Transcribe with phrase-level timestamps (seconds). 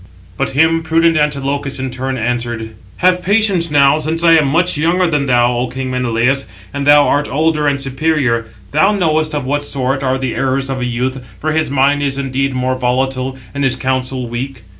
[0.35, 2.71] But him prudent Antilochus in turn answered:
[3.05, 7.07] "Have patience now, since I am much younger than thou, O king Menelaus, and thou
[7.07, 8.47] art older and superior.
[8.71, 12.17] Thou knowest of what sort are the errors of a youth; for his mind is
[12.17, 14.63] indeed more volatile, and his counsel weak.